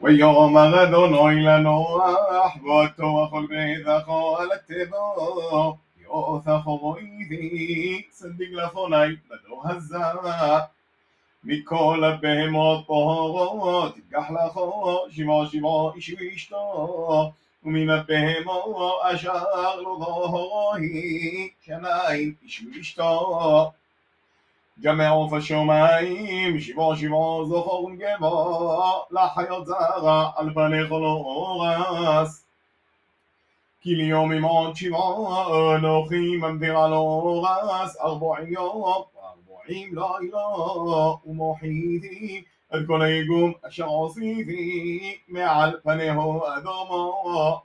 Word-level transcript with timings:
ויאמר 0.00 0.82
אדוני 0.82 1.42
לנוח 1.42 2.56
ואותו 2.64 3.30
בזכו 3.50 4.36
על 4.38 4.52
הטבע 4.52 4.98
יוסף 6.02 6.64
רואיתי 6.64 8.02
צדיק 8.10 8.50
לפוני 8.52 9.16
בדור 9.30 9.62
הזה 9.64 9.98
מכל 11.44 12.04
הבהמות 12.04 12.86
טהורות 12.86 13.94
תיקח 13.94 14.30
לכו 14.30 15.04
שבעה 15.10 15.46
שבעה 15.46 15.94
איש 15.94 16.14
ואשתו 16.18 17.32
ומן 17.64 17.90
הבהמות 17.90 19.00
אשר 19.02 19.44
לא 19.82 19.96
טהרו 20.04 20.74
היא 20.74 21.48
שניים 21.64 22.34
איש 22.42 22.64
ואשתו 22.76 23.72
גם 24.80 24.98
מעוף 24.98 25.32
השמיים 25.32 26.60
שבעה 26.60 26.96
שבעה 26.96 27.44
זכור 27.44 27.84
ונקבה 27.84 28.28
לחיות 29.10 29.66
זרה 29.66 30.30
על 30.36 30.54
פניך 30.54 30.92
לא 30.92 31.22
אורס 31.24 32.46
כי 33.80 33.94
ליום 33.94 34.32
עמוד 34.32 34.76
שבעה 34.76 35.76
אנוכי 35.76 36.36
ממדיר 36.36 36.78
על 36.78 36.92
אורס 36.92 38.00
ארבעים 38.00 38.52
יום 38.52 38.82
וארבעים 38.82 39.94
לילה 39.94 40.46
ומוחיתי 41.26 42.42
את 42.74 42.80
כל 42.86 43.02
היגום 43.02 43.52
אשר 43.68 43.86
עשיתי 44.06 45.18
מעל 45.28 45.76
פניהו 45.82 46.42
אדומו 46.46 47.62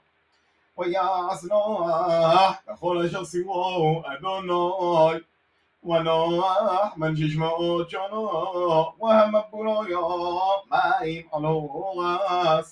ויעש 0.78 1.44
נוח 1.44 2.56
ככל 2.68 3.06
אשר 3.06 3.24
סימו 3.24 4.02
אדוני 4.06 5.18
ونوح 5.87 6.97
من 6.97 7.13
ججم 7.13 7.43
أجنو 7.43 8.23
وهم 8.99 9.43
برويا 9.53 10.07
مايم 10.71 11.25
ألواس. 11.35 12.69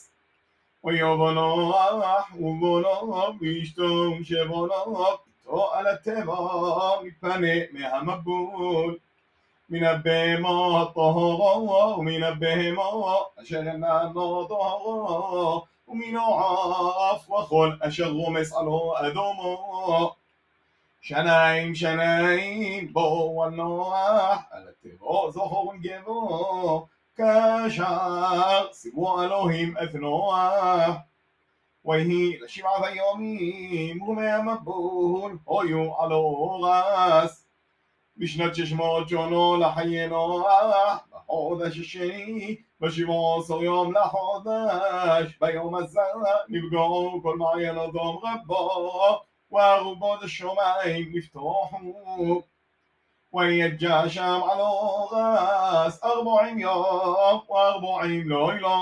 ويوبنوح 0.83 2.35
وبنوح 2.41 3.29
بيشتم 3.29 4.23
شبنوح 4.23 5.17
تو 5.43 5.61
على 5.61 5.91
التبا 5.91 6.39
مفني 7.03 7.69
مهم 7.73 8.07
بول 8.21 8.99
من 9.69 9.85
البهما 9.85 10.81
الطهر 10.81 11.57
ومن 11.99 12.23
البهما 12.23 13.15
أشرنا 13.37 14.03
نضهر 14.15 15.63
ومن 15.87 16.17
عاف 16.17 17.29
وخل 17.29 17.79
أشغ 17.81 18.29
مسأله 18.29 18.93
أدومه 19.07 20.11
שניים 21.04 21.74
שניים 21.74 22.92
בואו 22.92 23.44
הנוח 23.44 24.42
על 24.50 24.68
הטבע 24.68 25.30
זכור 25.30 25.68
ונגבו 25.68 26.86
כאשר 27.16 28.72
סיבו 28.72 29.22
אלוהים 29.22 29.74
את 29.82 29.94
נוח 29.94 30.96
ויהי 31.84 32.38
לשבעת 32.38 32.84
היומים 32.84 34.02
ומהמבול 34.02 35.38
היו 35.46 36.00
על 36.00 36.12
אורס 36.12 37.46
בשנת 38.16 38.54
שש 38.54 38.72
מאות 38.72 39.08
שונו 39.08 39.56
לחיי 39.56 40.08
נוח 40.08 41.06
בחודש 41.12 41.78
השני 41.78 42.56
בשבעה 42.80 43.38
עשר 43.38 43.62
יום 43.62 43.94
לחודש 43.96 45.38
ביום 45.40 45.74
הזה 45.74 46.00
נפגעו 46.48 47.20
כל 47.22 47.36
מעיין 47.36 47.78
אדום 47.78 48.22
רבו 49.52 49.56
וארובות 49.56 50.22
השמיים 50.22 51.12
נפתחו 51.12 51.68
ויג'ע 53.32 54.08
שם 54.08 54.40
על 54.50 54.60
אורס 54.60 56.04
ארבעים 56.04 56.58
יום 56.58 57.40
וארבעים 57.50 58.28
לילה 58.28 58.80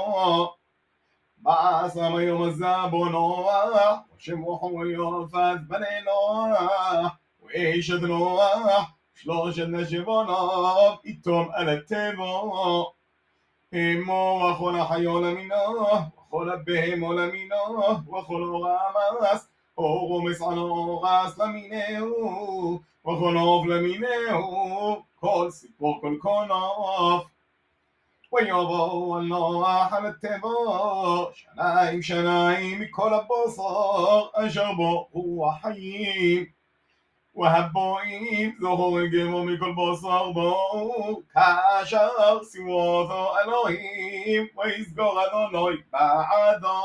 בעשם 1.39 2.15
היום 2.17 2.43
הזה 2.43 2.67
בו 2.91 3.05
נוח 3.05 3.99
ושמוחו 4.17 4.87
יופת 4.87 5.57
בני 5.69 6.01
נוח 6.05 7.17
ואשת 7.43 8.01
נוח 8.03 8.91
שלושת 9.15 9.67
נשבונות 9.69 11.05
איתום 11.05 11.49
על 11.53 11.69
הטבע 11.69 12.25
אמו 13.75 14.53
וכל 14.55 14.81
החיו 14.81 15.21
למינו 15.21 15.81
וכל 16.29 16.51
הבהמו 16.51 17.13
למינו 17.13 17.81
וכל 18.09 18.43
אורמס 18.43 18.97
אורומס 19.13 19.49
قوم 19.76 20.34
صنوغ 20.34 21.06
است 21.06 21.40
لمینهو 21.40 22.80
و 23.06 23.16
خناف 23.16 23.66
لمینهو 23.66 24.96
کل 25.22 25.50
سیپو 25.50 25.94
کل 26.02 26.18
کناف 26.18 27.26
و 28.32 28.42
یابا 28.42 29.18
الله 29.18 29.68
احل 29.68 30.06
التبا 30.06 31.32
شنایم 31.34 32.02
شنایم 32.02 32.86
کل 32.96 33.20
بصاق 33.30 34.38
اشبا 34.38 35.08
هو 35.14 35.52
حیم 35.52 36.54
وهبوئين 37.36 38.54
ظهور 38.62 39.08
جموم 39.08 39.58
كل 39.58 39.74
بصر 39.74 40.32
بو 40.32 41.24
كاشر 41.34 42.42
سواث 42.44 43.12
الهيم 43.42 44.50
ويسجر 44.56 45.14
ذنوي 45.34 45.84
بعدا 45.94 46.82